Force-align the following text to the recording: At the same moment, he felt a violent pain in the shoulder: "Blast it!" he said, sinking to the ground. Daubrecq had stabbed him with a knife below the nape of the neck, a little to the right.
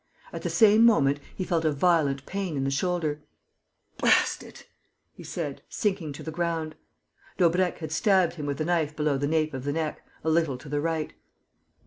At 0.33 0.41
the 0.41 0.49
same 0.49 0.83
moment, 0.83 1.19
he 1.35 1.43
felt 1.43 1.63
a 1.63 1.71
violent 1.71 2.25
pain 2.25 2.57
in 2.57 2.63
the 2.63 2.71
shoulder: 2.71 3.21
"Blast 3.99 4.41
it!" 4.41 4.65
he 5.13 5.23
said, 5.23 5.61
sinking 5.69 6.11
to 6.13 6.23
the 6.23 6.31
ground. 6.31 6.73
Daubrecq 7.37 7.77
had 7.77 7.91
stabbed 7.91 8.33
him 8.33 8.47
with 8.47 8.59
a 8.59 8.65
knife 8.65 8.95
below 8.95 9.19
the 9.19 9.27
nape 9.27 9.53
of 9.53 9.63
the 9.63 9.71
neck, 9.73 10.03
a 10.23 10.29
little 10.31 10.57
to 10.57 10.67
the 10.69 10.81
right. 10.81 11.13